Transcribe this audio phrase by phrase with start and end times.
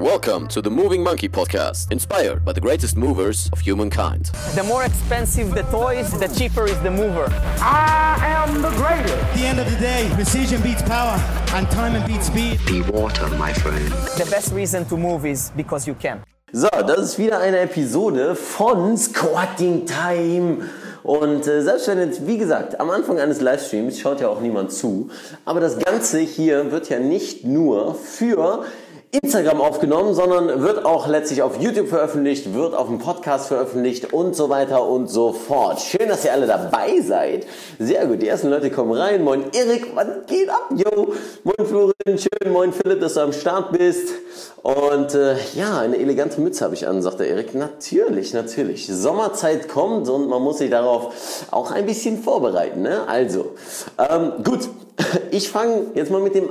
[0.00, 4.24] Welcome to the Moving Monkey Podcast, inspired by the greatest movers of humankind.
[4.56, 7.28] The more expensive the toys, the cheaper is the mover.
[7.60, 9.14] I am the greatest.
[9.14, 11.16] At the end of the day, precision beats power
[11.54, 12.58] and time beats speed.
[12.66, 13.86] Be water, my friend.
[14.18, 16.24] The best reason to move is because you can.
[16.52, 20.68] So, das ist wieder eine Episode von Squatting Time.
[21.04, 24.72] Und äh, selbst wenn jetzt, wie gesagt, am Anfang eines Livestreams schaut ja auch niemand
[24.72, 25.10] zu,
[25.44, 28.64] aber das Ganze hier wird ja nicht nur für
[29.22, 34.34] Instagram aufgenommen, sondern wird auch letztlich auf YouTube veröffentlicht, wird auf dem Podcast veröffentlicht und
[34.34, 35.80] so weiter und so fort.
[35.80, 37.46] Schön, dass ihr alle dabei seid.
[37.78, 39.22] Sehr gut, die ersten Leute kommen rein.
[39.22, 41.12] Moin Erik, was geht ab, yo?
[41.44, 44.08] Moin Florin, schön, moin Philipp, dass du am Start bist.
[44.62, 47.54] Und äh, ja, eine elegante Mütze habe ich an, sagt der Erik.
[47.54, 48.88] Natürlich, natürlich.
[48.88, 52.82] Sommerzeit kommt und man muss sich darauf auch ein bisschen vorbereiten.
[52.82, 53.06] Ne?
[53.06, 53.52] Also,
[53.96, 54.68] ähm, gut,
[55.30, 56.48] ich fange jetzt mal mit dem,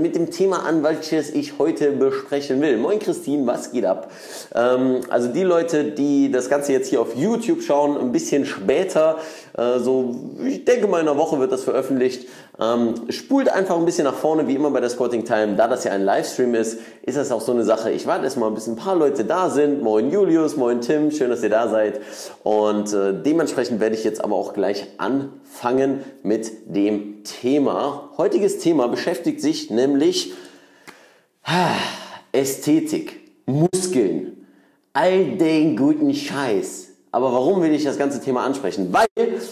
[0.00, 2.78] mit dem Thema an, welches ich heute besprechen will.
[2.78, 4.10] Moin Christine, was geht ab?
[4.54, 9.18] Ähm, also die Leute, die das Ganze jetzt hier auf YouTube schauen, ein bisschen später,
[9.56, 10.14] äh, so
[10.46, 12.26] ich denke mal in einer Woche wird das veröffentlicht,
[12.60, 15.56] ähm, spult einfach ein bisschen nach vorne, wie immer bei der Sporting Time.
[15.56, 17.90] Da das ja ein Livestream ist, ist das auch so eine Sache.
[17.90, 19.82] Ich warte erstmal, bis ein paar Leute da sind.
[19.82, 22.00] Moin Julius, moin Tim, schön, dass ihr da seid.
[22.44, 28.10] Und äh, dementsprechend werde ich jetzt aber auch gleich anfangen mit dem Thema.
[28.18, 30.32] Heutiges Thema beschäftigt sich nämlich
[32.30, 34.46] Ästhetik, Muskeln,
[34.92, 36.88] all den guten Scheiß.
[37.10, 38.92] Aber warum will ich das ganze Thema ansprechen?
[38.92, 39.06] Weil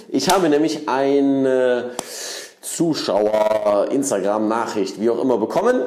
[0.09, 1.91] ich habe nämlich eine
[2.63, 5.83] Zuschauer, Instagram, Nachricht, wie auch immer bekommen.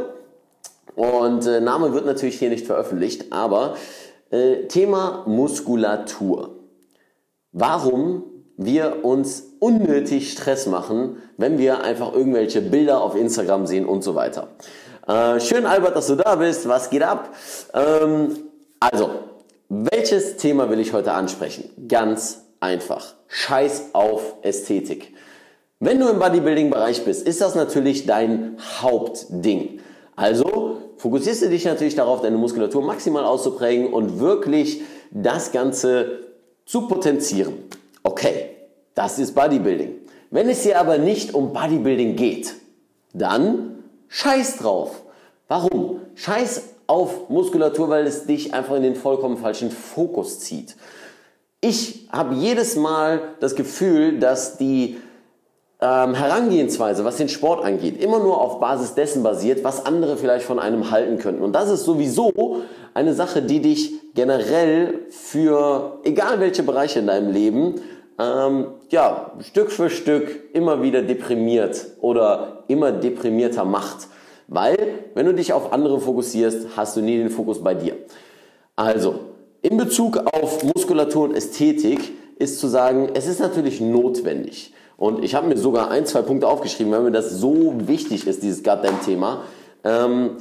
[0.96, 3.76] Und äh, Name wird natürlich hier nicht veröffentlicht, aber
[4.30, 6.52] äh, Thema Muskulatur.
[7.52, 8.24] Warum
[8.58, 14.16] wir uns unnötig Stress machen, wenn wir einfach irgendwelche Bilder auf Instagram sehen und so
[14.16, 14.50] weiter.
[15.08, 16.68] Äh, schön, Albert, dass du da bist.
[16.68, 17.30] Was geht ab?
[17.74, 18.38] Ähm,
[18.80, 19.10] also,
[19.70, 21.70] welches Thema will ich heute ansprechen?
[21.88, 23.16] Ganz einfach.
[23.28, 25.14] Scheiß auf Ästhetik.
[25.80, 29.82] Wenn du im Bodybuilding-Bereich bist, ist das natürlich dein Hauptding.
[30.16, 36.20] Also fokussierst du dich natürlich darauf, deine Muskulatur maximal auszuprägen und wirklich das Ganze
[36.66, 37.56] zu potenzieren.
[38.04, 38.52] Okay,
[38.94, 39.96] das ist Bodybuilding.
[40.32, 42.54] Wenn es dir aber nicht um Bodybuilding geht,
[43.14, 45.04] dann Scheiß drauf.
[45.50, 46.00] Warum?
[46.16, 50.78] Scheiß auf Muskulatur, weil es dich einfach in den vollkommen falschen Fokus zieht.
[51.60, 54.98] Ich habe jedes Mal das Gefühl, dass die
[55.82, 60.46] ähm, Herangehensweise, was den Sport angeht, immer nur auf Basis dessen basiert, was andere vielleicht
[60.46, 61.44] von einem halten könnten.
[61.44, 62.62] Und das ist sowieso
[62.94, 67.76] eine Sache, die dich generell für egal welche Bereiche in deinem Leben
[68.18, 74.08] ähm, ja, Stück für Stück immer wieder deprimiert oder immer deprimierter macht.
[74.48, 74.78] Weil,
[75.16, 77.96] wenn du dich auf andere fokussierst, hast du nie den Fokus bei dir.
[78.76, 79.16] Also,
[79.62, 84.74] in Bezug auf Muskulatur und Ästhetik ist zu sagen, es ist natürlich notwendig.
[84.98, 88.44] Und ich habe mir sogar ein, zwei Punkte aufgeschrieben, weil mir das so wichtig ist,
[88.44, 89.42] dieses Goddamn-Thema.
[89.84, 90.38] Ähm,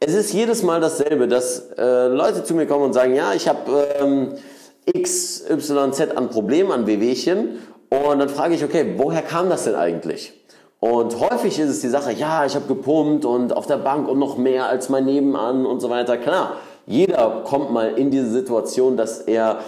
[0.00, 3.48] es ist jedes Mal dasselbe, dass äh, Leute zu mir kommen und sagen, ja, ich
[3.48, 4.32] habe ähm,
[4.86, 7.58] XYZ an Problemen, an Wehwehchen.
[7.88, 10.32] Und dann frage ich, okay, woher kam das denn eigentlich?
[10.80, 14.18] Und häufig ist es die Sache, ja, ich habe gepumpt und auf der Bank und
[14.18, 16.18] noch mehr als mein Nebenan und so weiter.
[16.18, 19.60] Klar, jeder kommt mal in diese Situation, dass er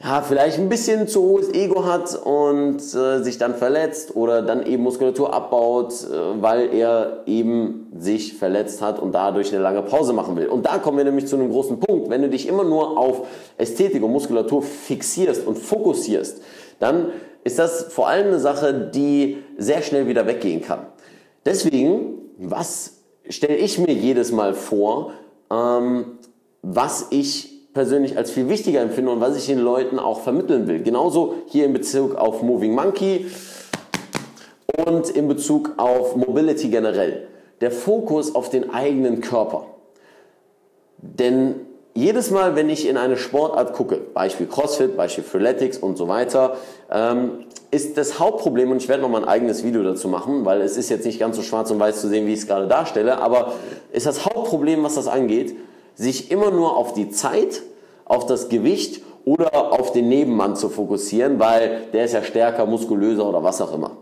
[0.00, 4.64] ja, vielleicht ein bisschen zu hohes Ego hat und äh, sich dann verletzt oder dann
[4.64, 10.12] eben Muskulatur abbaut, äh, weil er eben sich verletzt hat und dadurch eine lange Pause
[10.12, 10.46] machen will.
[10.46, 12.10] Und da kommen wir nämlich zu einem großen Punkt.
[12.10, 13.26] Wenn du dich immer nur auf
[13.56, 16.42] Ästhetik und Muskulatur fixierst und fokussierst,
[16.78, 17.08] dann
[17.42, 20.86] ist das vor allem eine Sache, die sehr schnell wieder weggehen kann.
[21.44, 22.98] Deswegen, was
[23.28, 25.12] stelle ich mir jedes Mal vor,
[25.50, 26.18] ähm,
[26.62, 30.82] was ich persönlich als viel wichtiger empfinde und was ich den Leuten auch vermitteln will.
[30.82, 33.26] Genauso hier in Bezug auf Moving Monkey
[34.84, 37.28] und in Bezug auf Mobility generell.
[37.60, 39.66] Der Fokus auf den eigenen Körper.
[40.98, 41.54] Denn
[41.94, 46.56] jedes Mal, wenn ich in eine Sportart gucke, Beispiel CrossFit, Beispiel Freeletics und so weiter,
[46.90, 50.62] ähm, ist das Hauptproblem, und ich werde noch mal ein eigenes Video dazu machen, weil
[50.62, 52.66] es ist jetzt nicht ganz so schwarz und weiß zu sehen, wie ich es gerade
[52.66, 53.52] darstelle, aber
[53.92, 55.54] ist das Hauptproblem, was das angeht,
[55.98, 57.62] sich immer nur auf die Zeit,
[58.08, 63.28] auf das Gewicht oder auf den Nebenmann zu fokussieren, weil der ist ja stärker, muskulöser
[63.28, 63.98] oder was auch immer.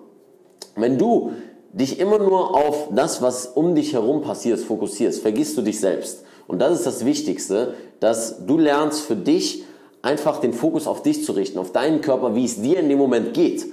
[0.76, 1.32] Wenn du
[1.72, 6.24] dich immer nur auf das, was um dich herum passiert, fokussierst, vergisst du dich selbst.
[6.46, 9.64] Und das ist das Wichtigste, dass du lernst für dich
[10.00, 12.98] einfach den Fokus auf dich zu richten, auf deinen Körper, wie es dir in dem
[12.98, 13.66] Moment geht.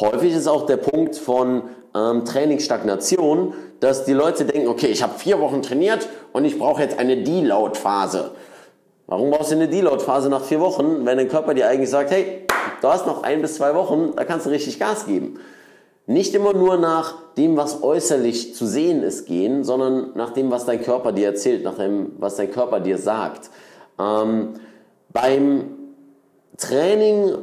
[0.00, 1.62] häufig ist auch der Punkt von
[1.94, 6.82] ähm, Trainingsstagnation, dass die Leute denken, okay, ich habe vier Wochen trainiert und ich brauche
[6.82, 8.32] jetzt eine Deload-Phase.
[9.06, 12.46] Warum brauchst du eine Deload-Phase nach vier Wochen, wenn dein Körper dir eigentlich sagt, hey,
[12.80, 15.38] du hast noch ein bis zwei Wochen, da kannst du richtig Gas geben.
[16.06, 20.66] Nicht immer nur nach dem, was äußerlich zu sehen ist, gehen, sondern nach dem, was
[20.66, 23.50] dein Körper dir erzählt, nach dem, was dein Körper dir sagt.
[24.00, 24.54] Ähm,
[25.12, 25.76] beim
[26.56, 27.34] Training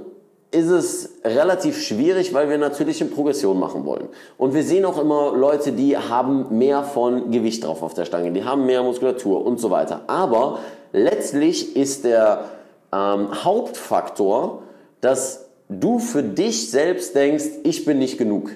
[0.52, 4.10] ist es relativ schwierig, weil wir natürlich eine Progression machen wollen.
[4.38, 8.32] Und wir sehen auch immer Leute, die haben mehr von Gewicht drauf auf der Stange,
[8.32, 10.02] die haben mehr Muskulatur und so weiter.
[10.08, 10.60] Aber
[10.92, 12.50] letztlich ist der
[12.92, 14.64] ähm, Hauptfaktor,
[15.02, 18.52] dass du für dich selbst denkst, ich bin nicht genug.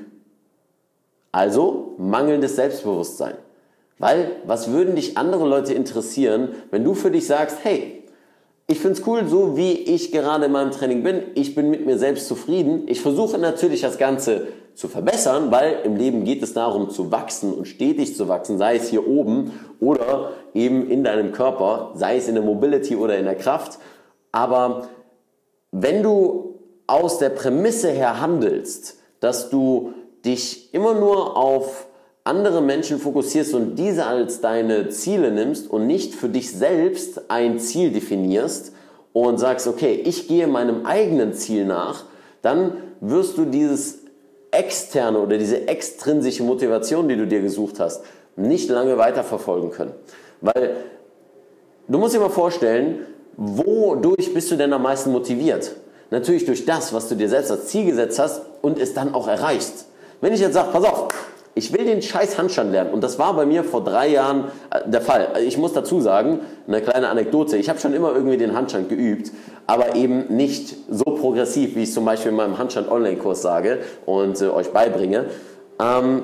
[1.31, 3.35] Also mangelndes Selbstbewusstsein.
[3.99, 8.03] Weil was würden dich andere Leute interessieren, wenn du für dich sagst, hey,
[8.67, 11.23] ich finde es cool, so wie ich gerade in meinem Training bin.
[11.35, 12.83] Ich bin mit mir selbst zufrieden.
[12.87, 17.53] Ich versuche natürlich das Ganze zu verbessern, weil im Leben geht es darum zu wachsen
[17.53, 22.27] und stetig zu wachsen, sei es hier oben oder eben in deinem Körper, sei es
[22.27, 23.79] in der Mobility oder in der Kraft.
[24.31, 24.87] Aber
[25.71, 29.93] wenn du aus der Prämisse her handelst, dass du
[30.25, 31.87] dich immer nur auf
[32.23, 37.59] andere Menschen fokussierst und diese als deine Ziele nimmst und nicht für dich selbst ein
[37.59, 38.73] Ziel definierst
[39.11, 42.05] und sagst, okay, ich gehe meinem eigenen Ziel nach,
[42.41, 44.02] dann wirst du dieses
[44.53, 48.03] externe oder diese extrinsische Motivation, die du dir gesucht hast,
[48.35, 49.93] nicht lange weiterverfolgen können.
[50.41, 50.75] Weil
[51.87, 53.05] du musst dir mal vorstellen,
[53.35, 55.75] wodurch bist du denn am meisten motiviert?
[56.11, 59.27] Natürlich durch das, was du dir selbst als Ziel gesetzt hast und es dann auch
[59.27, 59.85] erreichst.
[60.21, 61.07] Wenn ich jetzt sage, pass auf,
[61.55, 62.91] ich will den scheiß Handstand lernen.
[62.93, 65.29] Und das war bei mir vor drei Jahren äh, der Fall.
[65.45, 67.57] Ich muss dazu sagen, eine kleine Anekdote.
[67.57, 69.31] Ich habe schon immer irgendwie den Handstand geübt,
[69.67, 74.49] aber eben nicht so progressiv, wie ich zum Beispiel in meinem Handstand-Online-Kurs sage und äh,
[74.49, 75.25] euch beibringe.
[75.79, 76.23] Ähm,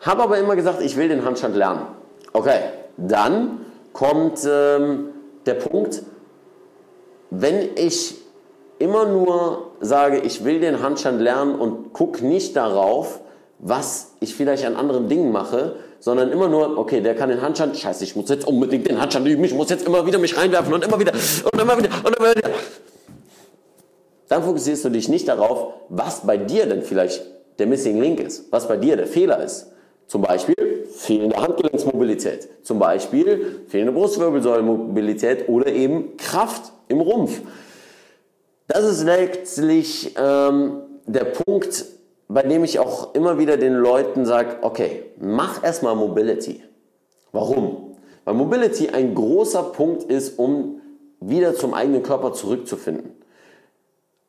[0.00, 1.82] habe aber immer gesagt, ich will den Handstand lernen.
[2.32, 2.60] Okay,
[2.96, 3.60] dann
[3.92, 5.08] kommt ähm,
[5.46, 6.02] der Punkt,
[7.30, 8.16] wenn ich
[8.78, 13.20] immer nur sage, ich will den Handstand lernen und gucke nicht darauf,
[13.58, 17.76] was ich vielleicht an anderen Dingen mache, sondern immer nur, okay, der kann den Handstand,
[17.76, 20.72] scheiße, ich muss jetzt unbedingt den Handstand üben, ich muss jetzt immer wieder mich reinwerfen
[20.72, 22.50] und immer wieder und immer wieder und immer wieder.
[24.28, 27.22] Dann fokussierst du dich nicht darauf, was bei dir denn vielleicht
[27.58, 29.68] der Missing Link ist, was bei dir der Fehler ist.
[30.06, 37.40] Zum Beispiel fehlende Handgelenksmobilität, zum Beispiel fehlende Brustwirbelsäulenmobilität oder eben Kraft im Rumpf.
[38.68, 41.84] Das ist letztlich ähm, der Punkt,
[42.28, 46.62] bei dem ich auch immer wieder den Leuten sage, okay, mach erstmal Mobility.
[47.32, 47.96] Warum?
[48.24, 50.80] Weil Mobility ein großer Punkt ist, um
[51.20, 53.12] wieder zum eigenen Körper zurückzufinden.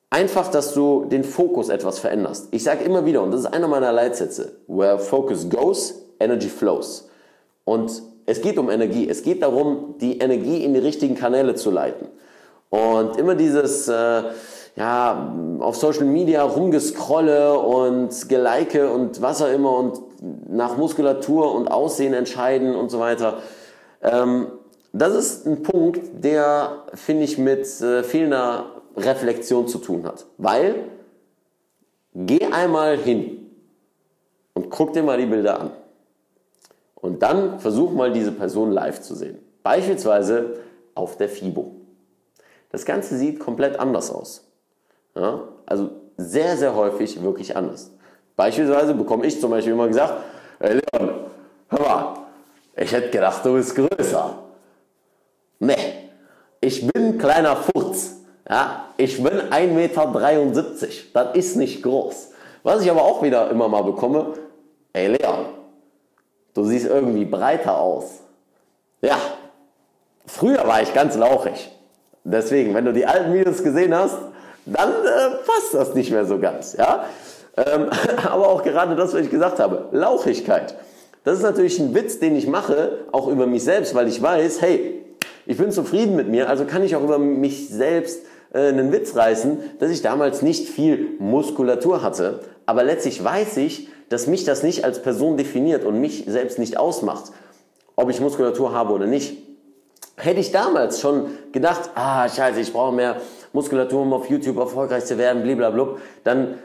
[0.10, 2.48] Einfach, dass du den Fokus etwas veränderst.
[2.52, 7.10] Ich sage immer wieder, und das ist einer meiner Leitsätze, where focus goes, energy flows.
[7.66, 9.10] Und es geht um Energie.
[9.10, 12.08] Es geht darum, die Energie in die richtigen Kanäle zu leiten.
[12.70, 13.88] Und immer dieses...
[13.88, 14.24] Äh,
[14.78, 20.00] ja, auf Social Media rumgescrolle und gelike und was auch immer und
[20.48, 23.40] nach Muskulatur und Aussehen entscheiden und so weiter.
[24.04, 24.52] Ähm,
[24.94, 28.66] das ist ein Punkt, der, finde ich, mit äh, fehlender
[28.96, 30.28] Reflexion zu tun hat.
[30.38, 30.76] Weil,
[32.14, 33.50] geh einmal hin
[34.54, 35.72] und guck dir mal die Bilder an.
[36.94, 39.40] Und dann versuch mal diese Person live zu sehen.
[39.64, 40.60] Beispielsweise
[40.94, 41.72] auf der FIBO.
[42.70, 44.47] Das Ganze sieht komplett anders aus.
[45.18, 45.40] Ja?
[45.66, 47.92] Also sehr, sehr häufig wirklich anders.
[48.36, 50.14] Beispielsweise bekomme ich zum Beispiel immer gesagt,
[50.60, 51.10] hey Leon,
[51.70, 52.14] hör mal,
[52.76, 54.38] ich hätte gedacht, du bist größer.
[55.60, 56.10] Nee,
[56.62, 58.18] ich bin ein kleiner Furz.
[58.50, 60.08] Ja, ich bin 1,73 Meter.
[61.14, 62.32] Das ist nicht groß.
[62.64, 64.34] Was ich aber auch wieder immer mal bekomme,
[64.94, 65.46] ey Leon,
[66.54, 68.22] du siehst irgendwie breiter aus.
[69.02, 69.18] Ja,
[70.26, 71.72] früher war ich ganz lauchig.
[72.24, 74.18] Deswegen, wenn du die alten Videos gesehen hast,
[74.68, 76.76] dann äh, passt das nicht mehr so ganz.
[76.78, 77.06] Ja?
[77.56, 77.90] Ähm,
[78.30, 80.76] aber auch gerade das, was ich gesagt habe, Lauchigkeit.
[81.24, 84.62] Das ist natürlich ein Witz, den ich mache, auch über mich selbst, weil ich weiß,
[84.62, 85.04] hey,
[85.46, 88.22] ich bin zufrieden mit mir, also kann ich auch über mich selbst
[88.54, 92.42] äh, einen Witz reißen, dass ich damals nicht viel Muskulatur hatte.
[92.66, 96.78] Aber letztlich weiß ich, dass mich das nicht als Person definiert und mich selbst nicht
[96.78, 97.32] ausmacht,
[97.96, 99.38] ob ich Muskulatur habe oder nicht.
[100.16, 103.18] Hätte ich damals schon gedacht, ah, scheiße, ich brauche mehr
[103.54, 106.56] Muskulatur, um auf YouTube erfolgreich zu werden, blablabla, dann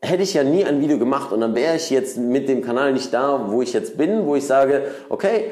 [0.00, 2.92] hätte ich ja nie ein Video gemacht und dann wäre ich jetzt mit dem Kanal
[2.92, 5.50] nicht da, wo ich jetzt bin, wo ich sage, okay,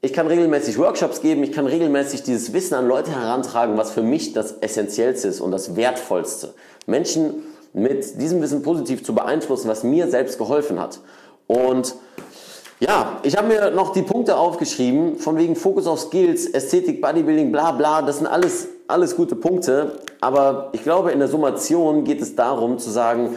[0.00, 4.02] ich kann regelmäßig Workshops geben, ich kann regelmäßig dieses Wissen an Leute herantragen, was für
[4.02, 6.54] mich das Essentiellste ist und das Wertvollste.
[6.86, 7.42] Menschen
[7.72, 11.00] mit diesem Wissen positiv zu beeinflussen, was mir selbst geholfen hat.
[11.46, 11.94] Und
[12.78, 17.50] ja, ich habe mir noch die Punkte aufgeschrieben, von wegen Fokus auf Skills, Ästhetik, Bodybuilding,
[17.50, 20.00] bla bla, das sind alles, alles gute Punkte.
[20.20, 23.36] Aber ich glaube, in der Summation geht es darum zu sagen,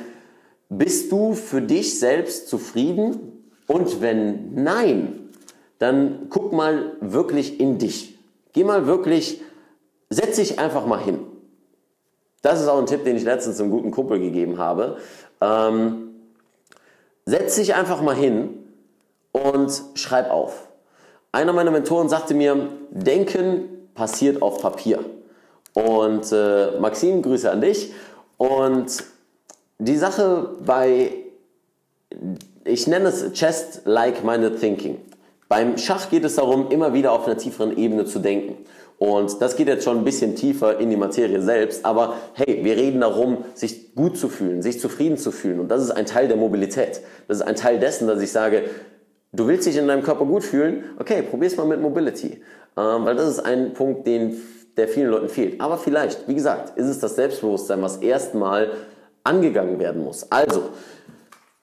[0.69, 3.51] bist du für dich selbst zufrieden?
[3.67, 5.29] Und wenn nein,
[5.79, 8.17] dann guck mal wirklich in dich.
[8.53, 9.41] Geh mal wirklich,
[10.09, 11.19] setz dich einfach mal hin.
[12.41, 14.97] Das ist auch ein Tipp, den ich letztens einem guten Kumpel gegeben habe.
[15.41, 16.09] Ähm,
[17.25, 18.65] setz dich einfach mal hin
[19.31, 20.67] und schreib auf.
[21.31, 24.99] Einer meiner Mentoren sagte mir, Denken passiert auf Papier.
[25.87, 27.93] Und äh, Maxim, Grüße an dich.
[28.37, 29.03] Und
[29.77, 31.11] die Sache bei,
[32.65, 34.97] ich nenne es Chest-like-minded thinking.
[35.47, 38.57] Beim Schach geht es darum, immer wieder auf einer tieferen Ebene zu denken.
[38.97, 41.85] Und das geht jetzt schon ein bisschen tiefer in die Materie selbst.
[41.85, 45.61] Aber hey, wir reden darum, sich gut zu fühlen, sich zufrieden zu fühlen.
[45.61, 47.01] Und das ist ein Teil der Mobilität.
[47.27, 48.63] Das ist ein Teil dessen, dass ich sage,
[49.31, 50.85] Du willst dich in deinem Körper gut fühlen?
[50.97, 52.41] Okay, probier's mal mit Mobility.
[52.75, 54.41] Ähm, weil das ist ein Punkt, den,
[54.77, 55.61] der vielen Leuten fehlt.
[55.61, 58.71] Aber vielleicht, wie gesagt, ist es das Selbstbewusstsein, was erstmal
[59.23, 60.31] angegangen werden muss.
[60.31, 60.69] Also,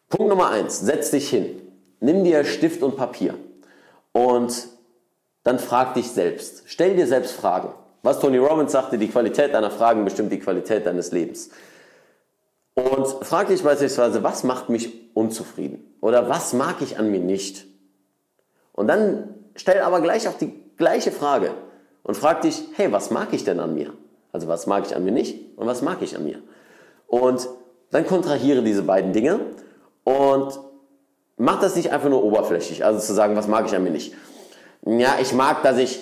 [0.08, 1.60] Punkt Nummer eins, setz dich hin.
[2.00, 3.34] Nimm dir Stift und Papier.
[4.12, 4.68] Und
[5.42, 6.64] dann frag dich selbst.
[6.66, 7.70] Stell dir selbst Fragen.
[8.02, 11.50] Was Tony Robbins sagte, die Qualität deiner Fragen bestimmt die Qualität deines Lebens.
[12.74, 15.96] Und frag dich beispielsweise, was macht mich unzufrieden?
[16.00, 17.66] Oder was mag ich an mir nicht?
[18.72, 21.52] Und dann stell aber gleich auch die gleiche Frage
[22.06, 23.92] und frag dich, hey, was mag ich denn an mir?
[24.32, 26.38] Also was mag ich an mir nicht und was mag ich an mir?
[27.08, 27.48] Und
[27.90, 29.40] dann kontrahiere diese beiden Dinge
[30.04, 30.60] und
[31.36, 34.14] mach das nicht einfach nur oberflächlich, also zu sagen, was mag ich an mir nicht.
[34.84, 35.98] Ja, ich mag, dass ich,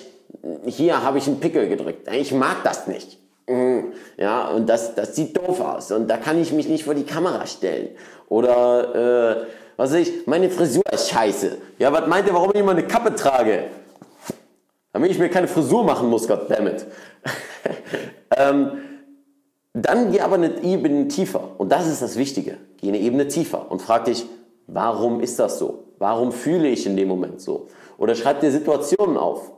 [0.65, 2.07] hier habe ich einen Pickel gedrückt.
[2.11, 3.17] Ich mag das nicht.
[3.47, 3.93] Mhm.
[4.17, 7.03] Ja, und das, das sieht doof aus und da kann ich mich nicht vor die
[7.03, 7.89] Kamera stellen.
[8.29, 9.45] Oder, äh,
[9.75, 11.57] was weiß ich, meine Frisur ist scheiße.
[11.79, 13.65] Ja, was meint ihr, warum ich immer eine Kappe trage?
[14.95, 16.85] Damit ich mir keine Frisur machen muss, goddammit.
[18.37, 18.71] ähm,
[19.73, 21.49] dann geh aber eine Ebene tiefer.
[21.57, 22.55] Und das ist das Wichtige.
[22.77, 24.25] Geh eine Ebene tiefer und frag dich,
[24.67, 25.83] warum ist das so?
[25.97, 27.67] Warum fühle ich in dem Moment so?
[27.97, 29.51] Oder schreib dir Situationen auf.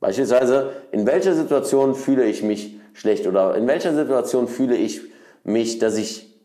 [0.00, 5.02] Beispielsweise, in welcher Situation fühle ich mich schlecht oder in welcher Situation fühle ich
[5.44, 6.36] mich, dass ich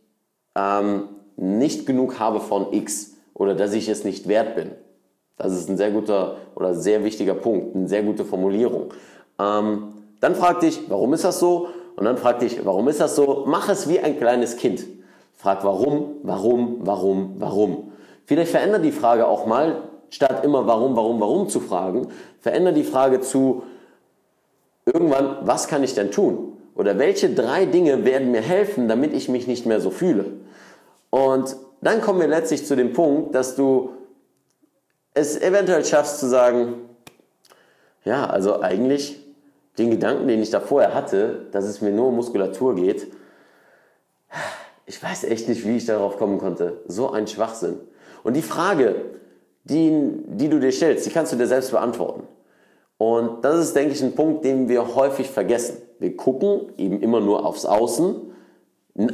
[0.56, 4.70] ähm, nicht genug habe von X oder dass ich es nicht wert bin.
[5.38, 8.94] Das ist ein sehr guter oder sehr wichtiger Punkt, eine sehr gute Formulierung.
[9.40, 11.68] Ähm, dann frag dich, warum ist das so?
[11.98, 13.44] Und dann frag dich, warum ist das so?
[13.48, 14.86] Mach es wie ein kleines Kind.
[15.36, 17.92] Frag warum, warum, warum, warum.
[18.26, 22.08] Vielleicht verändere die Frage auch mal, statt immer warum, warum, warum zu fragen,
[22.40, 23.64] verändere die Frage zu
[24.86, 26.54] irgendwann, was kann ich denn tun?
[26.76, 30.26] Oder welche drei Dinge werden mir helfen, damit ich mich nicht mehr so fühle?
[31.10, 33.92] Und dann kommen wir letztlich zu dem Punkt, dass du
[35.16, 36.76] es eventuell schaffst zu sagen,
[38.04, 39.20] ja, also eigentlich
[39.78, 43.08] den Gedanken, den ich da vorher hatte, dass es mir nur um Muskulatur geht,
[44.86, 46.82] ich weiß echt nicht, wie ich darauf kommen konnte.
[46.88, 47.80] So ein Schwachsinn.
[48.24, 48.96] Und die Frage,
[49.64, 52.24] die, die du dir stellst, die kannst du dir selbst beantworten.
[52.98, 55.78] Und das ist, denke ich, ein Punkt, den wir häufig vergessen.
[56.00, 58.35] Wir gucken eben immer nur aufs Außen.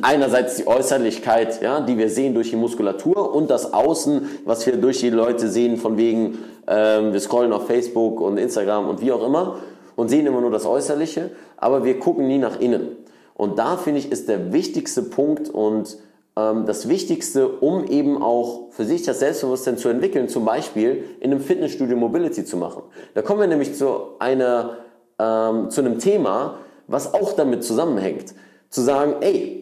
[0.03, 4.77] Einerseits die Äußerlichkeit, ja, die wir sehen durch die Muskulatur und das Außen, was wir
[4.77, 9.11] durch die Leute sehen, von wegen, ähm, wir scrollen auf Facebook und Instagram und wie
[9.11, 9.57] auch immer
[9.95, 12.95] und sehen immer nur das Äußerliche, aber wir gucken nie nach innen.
[13.33, 15.97] Und da finde ich, ist der wichtigste Punkt und
[16.35, 21.31] ähm, das Wichtigste, um eben auch für sich das Selbstbewusstsein zu entwickeln, zum Beispiel in
[21.31, 22.83] einem Fitnessstudio Mobility zu machen.
[23.15, 24.77] Da kommen wir nämlich zu, einer,
[25.17, 28.35] ähm, zu einem Thema, was auch damit zusammenhängt.
[28.69, 29.60] Zu sagen, ey,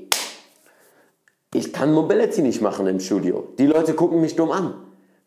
[1.53, 3.47] ich kann Mobility nicht machen im Studio.
[3.57, 4.75] Die Leute gucken mich dumm an.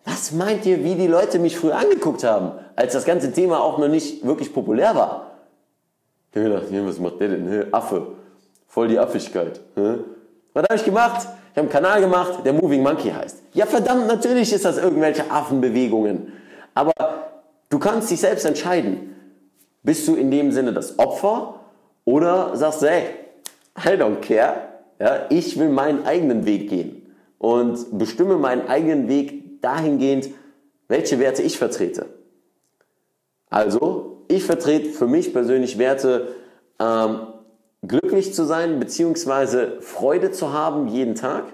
[0.05, 3.79] Was meint ihr, wie die Leute mich früher angeguckt haben, als das ganze Thema auch
[3.79, 5.33] noch nicht wirklich populär war?
[6.33, 7.75] Ich habe gedacht, was macht der denn?
[7.75, 8.07] Affe.
[8.67, 9.61] Voll die Affigkeit.
[9.75, 11.29] Was habe ich gemacht?
[11.52, 13.43] Ich habe einen Kanal gemacht, der Moving Monkey heißt.
[13.52, 16.33] Ja, verdammt, natürlich ist das irgendwelche Affenbewegungen.
[16.75, 16.93] Aber
[17.69, 19.14] du kannst dich selbst entscheiden.
[19.83, 21.61] Bist du in dem Sinne das Opfer
[22.05, 23.11] oder sagst du, hey,
[23.76, 24.72] I don't care.
[25.02, 30.28] Ja, ich will meinen eigenen Weg gehen und bestimme meinen eigenen Weg dahingehend,
[30.87, 32.06] welche Werte ich vertrete.
[33.50, 36.37] Also, ich vertrete für mich persönlich Werte,
[36.78, 37.26] ähm,
[37.85, 39.80] glücklich zu sein bzw.
[39.80, 41.47] Freude zu haben jeden Tag.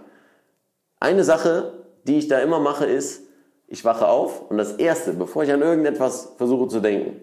[1.01, 3.23] Eine Sache, die ich da immer mache, ist,
[3.67, 7.19] ich wache auf und das Erste, bevor ich an irgendetwas versuche zu denken,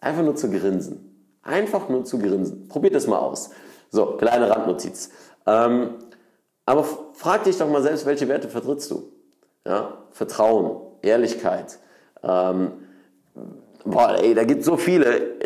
[0.00, 1.38] einfach nur zu grinsen.
[1.40, 2.68] Einfach nur zu grinsen.
[2.68, 3.52] Probiert das mal aus.
[3.90, 5.10] So, kleine Randnotiz.
[5.46, 5.94] Ähm,
[6.64, 9.12] aber frag dich doch mal selbst, welche Werte vertrittst du?
[9.64, 9.98] Ja?
[10.10, 11.78] Vertrauen, Ehrlichkeit.
[12.22, 12.72] Ähm,
[13.84, 15.36] boah, ey, da gibt es so viele.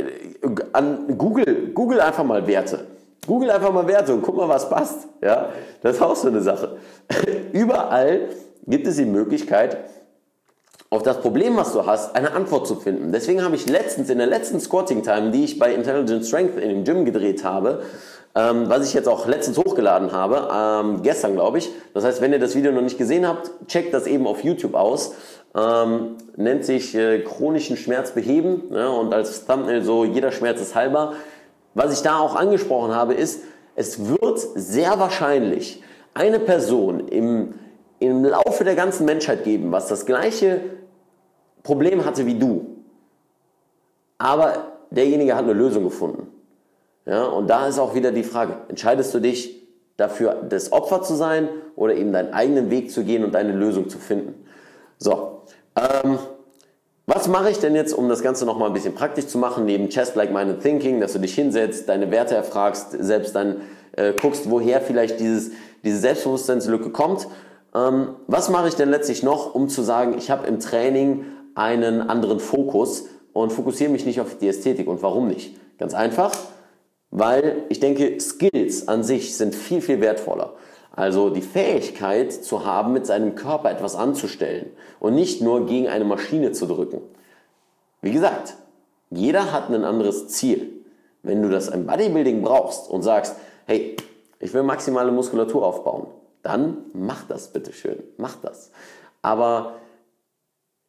[0.73, 2.87] An Google, Google einfach mal Werte.
[3.27, 5.09] Google einfach mal Werte und guck mal, was passt.
[5.21, 5.51] Ja?
[5.83, 6.79] Das ist auch so eine Sache.
[7.53, 8.31] Überall
[8.67, 9.77] gibt es die Möglichkeit,
[10.89, 13.13] auf das Problem, was du hast, eine Antwort zu finden.
[13.13, 16.69] Deswegen habe ich letztens, in der letzten Squatting Time, die ich bei Intelligent Strength in
[16.69, 17.83] dem Gym gedreht habe,
[18.35, 21.71] ähm, was ich jetzt auch letztens hochgeladen habe, ähm, gestern glaube ich.
[21.95, 24.75] Das heißt, wenn ihr das Video noch nicht gesehen habt, checkt das eben auf YouTube
[24.75, 25.15] aus.
[25.53, 30.77] Ähm, nennt sich äh, chronischen Schmerz beheben ne, und als Thumbnail so jeder Schmerz ist
[30.77, 31.15] heilbar.
[31.75, 33.43] Was ich da auch angesprochen habe, ist,
[33.75, 35.83] es wird sehr wahrscheinlich
[36.15, 37.55] eine Person im,
[38.01, 40.61] im Laufe der ganzen Menschheit geben, was das gleiche
[41.63, 42.67] Problem hatte wie du.
[44.19, 46.27] Aber derjenige hat eine Lösung gefunden.
[47.07, 49.67] Ja, und da ist auch wieder die Frage, entscheidest du dich
[49.97, 53.89] dafür, das Opfer zu sein oder eben deinen eigenen Weg zu gehen und deine Lösung
[53.89, 54.47] zu finden?
[54.99, 55.43] So,
[55.77, 56.19] ähm,
[57.07, 59.89] was mache ich denn jetzt, um das Ganze nochmal ein bisschen praktisch zu machen, neben
[59.89, 63.63] Chest Like Minded Thinking, dass du dich hinsetzt, deine Werte erfragst, selbst dann
[63.97, 65.51] äh, guckst, woher vielleicht dieses,
[65.83, 67.27] diese Selbstbewusstseinslücke kommt.
[67.75, 71.25] Ähm, was mache ich denn letztlich noch, um zu sagen, ich habe im Training
[71.55, 74.89] einen anderen Fokus und fokussiere mich nicht auf die Ästhetik.
[74.89, 75.57] Und warum nicht?
[75.79, 76.33] Ganz einfach,
[77.11, 80.55] weil ich denke, Skills an sich sind viel, viel wertvoller.
[80.93, 86.05] Also die Fähigkeit zu haben, mit seinem Körper etwas anzustellen und nicht nur gegen eine
[86.05, 87.01] Maschine zu drücken.
[88.03, 88.55] Wie gesagt,
[89.11, 90.85] jeder hat ein anderes Ziel.
[91.23, 93.37] Wenn du das im Bodybuilding brauchst und sagst,
[93.67, 93.97] hey,
[94.41, 96.07] ich will maximale Muskulatur aufbauen,
[96.43, 98.71] dann mach das bitte schön, mach das.
[99.23, 99.75] Aber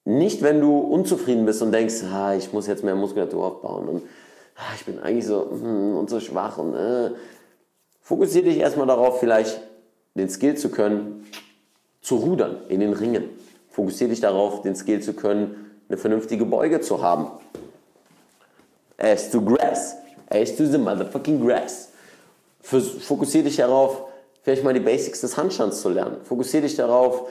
[0.06, 4.04] nicht, wenn du unzufrieden bist und denkst, ah, ich muss jetzt mehr Muskulatur aufbauen und
[4.56, 7.12] ah, ich bin eigentlich so hm, und so schwach und äh,
[8.02, 9.62] fokussiere dich erstmal darauf, vielleicht
[10.16, 11.26] den Skill zu können,
[12.02, 13.30] zu rudern in den Ringen.
[13.70, 17.28] Fokussiere dich darauf, den Skill zu können, eine vernünftige Beuge zu haben.
[18.98, 19.96] As to grass.
[20.30, 21.90] As to the motherfucking grass.
[22.62, 24.04] Fokussiere dich darauf,
[24.42, 26.18] vielleicht mal die Basics des Handstands zu lernen.
[26.24, 27.28] Fokussiere dich darauf,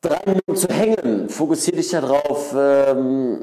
[0.00, 1.28] drei Minuten zu hängen.
[1.28, 3.38] Fokussiere dich darauf, ähm,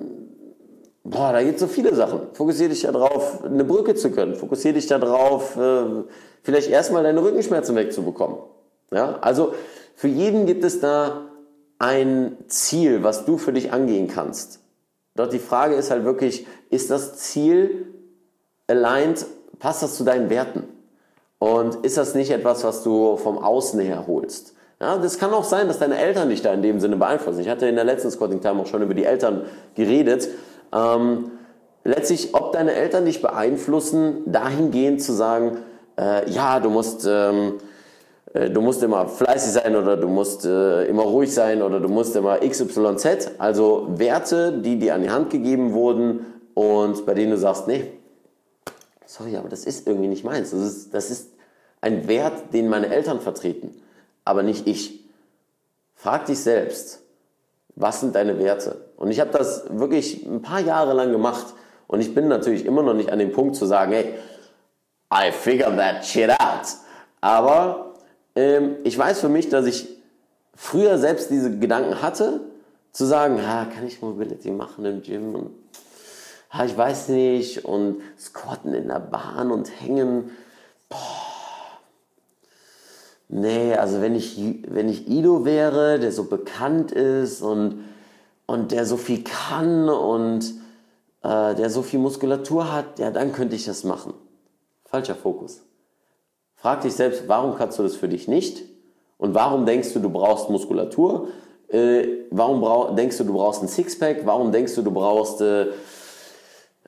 [1.03, 2.33] boah, da gibt es so viele Sachen.
[2.33, 4.35] Fokussiere dich darauf, eine Brücke zu können.
[4.35, 6.03] Fokussiere dich darauf, äh,
[6.43, 8.37] vielleicht erstmal deine Rückenschmerzen wegzubekommen.
[8.91, 9.53] Ja, also
[9.95, 11.29] für jeden gibt es da
[11.79, 14.59] ein Ziel, was du für dich angehen kannst.
[15.15, 17.87] Dort die Frage ist halt wirklich, ist das Ziel
[18.67, 19.25] aligned,
[19.59, 20.63] passt das zu deinen Werten?
[21.39, 24.54] Und ist das nicht etwas, was du vom Außen her holst?
[24.80, 27.39] Ja, das kann auch sein, dass deine Eltern dich da in dem Sinne beeinflussen.
[27.39, 29.43] Ich hatte in der letzten Squatting Time auch schon über die Eltern
[29.74, 30.28] geredet.
[30.74, 31.32] Ähm,
[31.84, 35.60] letztlich, ob deine Eltern dich beeinflussen, dahingehend zu sagen,
[35.98, 37.54] äh, ja, du musst, ähm,
[38.34, 41.88] äh, du musst immer fleißig sein oder du musst äh, immer ruhig sein oder du
[41.88, 43.32] musst immer XYZ.
[43.38, 47.91] Also Werte, die dir an die Hand gegeben wurden und bei denen du sagst, nee,
[49.15, 50.51] sorry, aber das ist irgendwie nicht meins.
[50.51, 51.34] Das ist, das ist
[51.82, 53.82] ein Wert, den meine Eltern vertreten
[54.25, 55.06] aber nicht ich.
[55.93, 57.01] Frag dich selbst,
[57.75, 58.89] was sind deine Werte?
[58.97, 61.45] Und ich habe das wirklich ein paar Jahre lang gemacht
[61.88, 64.15] und ich bin natürlich immer noch nicht an dem Punkt zu sagen, hey,
[65.13, 66.67] I figured that shit out.
[67.21, 67.93] Aber
[68.36, 69.88] ähm, ich weiß für mich, dass ich
[70.56, 72.41] früher selbst diese Gedanken hatte,
[72.91, 75.51] zu sagen, ah, kann ich Mobility machen im Gym und
[76.49, 80.31] ah, ich weiß nicht und squatten in der Bahn und hängen.
[80.89, 81.36] Boah,
[83.27, 87.84] Nee, also wenn ich, wenn ich Ido wäre, der so bekannt ist und,
[88.45, 90.53] und der so viel kann und
[91.23, 94.13] äh, der so viel Muskulatur hat, ja, dann könnte ich das machen.
[94.86, 95.63] Falscher Fokus.
[96.55, 98.63] Frag dich selbst, warum kannst du das für dich nicht?
[99.17, 101.29] Und warum denkst du, du brauchst Muskulatur?
[101.69, 104.25] Äh, warum brauch, denkst du, du brauchst ein Sixpack?
[104.25, 105.67] Warum denkst du, du brauchst äh,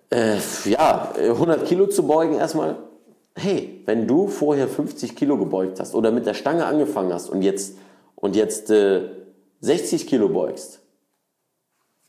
[0.10, 2.78] äh ja, 100 Kilo zu beugen erstmal?
[3.38, 7.44] hey, wenn du vorher 50 Kilo gebeugt hast oder mit der Stange angefangen hast und
[7.44, 7.78] jetzt,
[8.16, 9.10] und jetzt äh,
[9.62, 10.80] 60 Kilo beugst,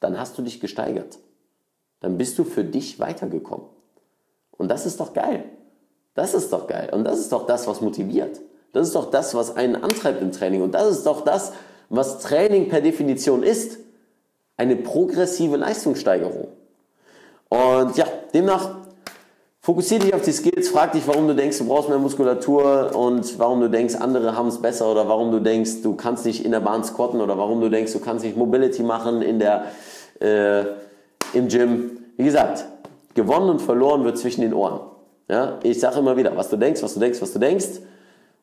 [0.00, 1.18] dann hast du dich gesteigert.
[2.00, 3.66] Dann bist du für dich weitergekommen.
[4.52, 5.44] Und das ist doch geil.
[6.14, 6.90] Das ist doch geil.
[6.92, 8.40] Und das ist doch das, was motiviert.
[8.72, 10.62] Das ist doch das, was einen antreibt im Training.
[10.62, 11.52] Und das ist doch das,
[11.90, 13.78] was Training per Definition ist.
[14.56, 16.48] Eine progressive Leistungssteigerung.
[17.48, 18.78] Und ja, demnach
[19.68, 23.38] Fokussiere dich auf die Skills, frag dich, warum du denkst, du brauchst mehr Muskulatur und
[23.38, 26.52] warum du denkst, andere haben es besser oder warum du denkst, du kannst nicht in
[26.52, 29.66] der Bahn squatten oder warum du denkst, du kannst nicht Mobility machen in der,
[30.20, 30.60] äh,
[31.34, 31.98] im Gym.
[32.16, 32.64] Wie gesagt,
[33.14, 34.80] gewonnen und verloren wird zwischen den Ohren.
[35.28, 37.80] Ja, ich sage immer wieder, was du denkst, was du denkst, was du denkst.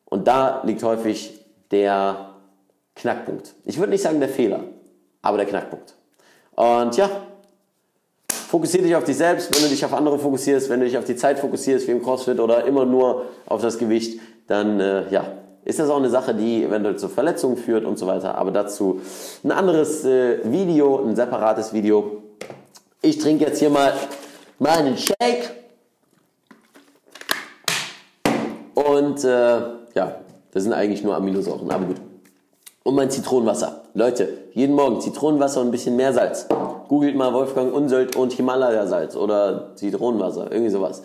[0.04, 2.34] Und da liegt häufig der
[2.94, 3.52] Knackpunkt.
[3.64, 4.60] Ich würde nicht sagen der Fehler,
[5.22, 5.96] aber der Knackpunkt.
[6.54, 7.10] Und ja,
[8.56, 9.54] fokussiere dich auf dich selbst.
[9.54, 12.02] Wenn du dich auf andere fokussierst, wenn du dich auf die Zeit fokussierst, wie im
[12.02, 15.26] CrossFit oder immer nur auf das Gewicht, dann äh, ja,
[15.66, 18.36] ist das auch eine Sache, die eventuell zu Verletzungen führt und so weiter.
[18.36, 19.02] Aber dazu
[19.44, 22.22] ein anderes äh, Video, ein separates Video.
[23.02, 23.92] Ich trinke jetzt hier mal
[24.58, 25.50] meinen Shake.
[28.72, 29.60] Und äh,
[29.94, 30.20] ja,
[30.52, 31.96] das sind eigentlich nur Aminosäuren, aber gut.
[32.84, 33.82] Und mein Zitronenwasser.
[33.96, 36.48] Leute, jeden Morgen Zitronenwasser und ein bisschen Meersalz.
[36.88, 41.00] Googelt mal Wolfgang Unsöld und Himalaya-Salz oder Zitronenwasser, irgendwie sowas.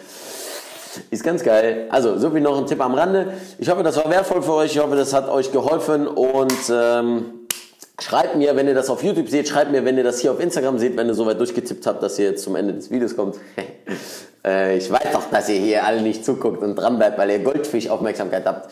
[1.10, 1.88] Ist ganz geil.
[1.90, 3.32] Also, so viel noch ein Tipp am Rande.
[3.60, 4.76] Ich hoffe, das war wertvoll für euch.
[4.76, 7.48] Ich hoffe, das hat euch geholfen und ähm,
[7.98, 10.42] schreibt mir, wenn ihr das auf YouTube seht, schreibt mir, wenn ihr das hier auf
[10.42, 13.38] Instagram seht, wenn ihr soweit durchgetippt habt, dass ihr jetzt zum Ende des Videos kommt.
[14.46, 17.40] äh, ich weiß doch, dass ihr hier alle nicht zuguckt und dran bleibt, weil ihr
[17.40, 18.70] Goldfisch-Aufmerksamkeit habt.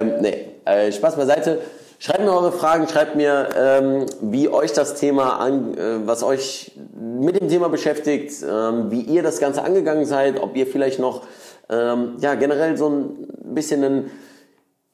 [0.00, 1.60] Ähm, nee, äh, Spaß beiseite.
[2.04, 6.72] Schreibt mir eure Fragen, schreibt mir, ähm, wie euch das Thema, an, äh, was euch
[6.94, 11.22] mit dem Thema beschäftigt, ähm, wie ihr das Ganze angegangen seid, ob ihr vielleicht noch
[11.70, 14.04] ähm, ja, generell so ein bisschen eine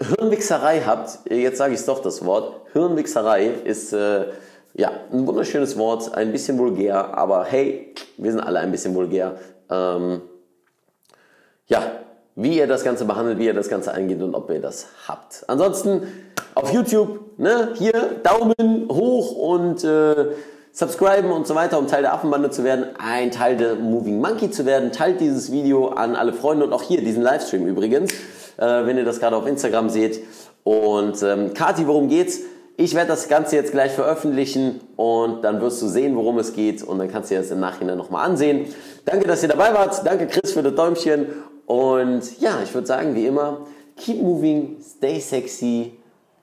[0.01, 1.29] Hirnwichserei habt.
[1.29, 2.61] Jetzt sage ich es doch das Wort.
[2.75, 4.27] Hirnwichserei ist äh,
[4.75, 9.35] ja ein wunderschönes Wort, ein bisschen vulgär, aber hey, wir sind alle ein bisschen vulgär.
[9.69, 10.21] Ähm,
[11.67, 11.83] ja,
[12.37, 15.45] wie ihr das Ganze behandelt, wie ihr das Ganze eingeht und ob ihr das habt.
[15.49, 16.05] Ansonsten
[16.55, 20.33] auf YouTube, ne, hier Daumen hoch und äh,
[20.73, 24.51] subscriben und so weiter, um Teil der Affenbande zu werden, ein Teil der Moving Monkey
[24.51, 24.93] zu werden.
[24.93, 28.13] Teilt dieses Video an alle Freunde und auch hier diesen Livestream übrigens,
[28.57, 30.21] äh, wenn ihr das gerade auf Instagram seht.
[30.63, 32.41] Und ähm, Kati, worum geht's?
[32.77, 36.83] Ich werde das Ganze jetzt gleich veröffentlichen und dann wirst du sehen, worum es geht
[36.83, 38.67] und dann kannst du dir das im Nachhinein nochmal ansehen.
[39.05, 40.01] Danke, dass ihr dabei wart.
[40.07, 41.27] Danke, Chris, für das Däumchen.
[41.67, 46.00] Und ja, ich würde sagen, wie immer, keep moving, stay sexy,